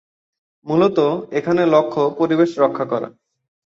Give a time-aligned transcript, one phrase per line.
[0.65, 0.97] মূলত,
[1.31, 3.09] এখানে লক্ষ্য পরিবেশ রক্ষা করা।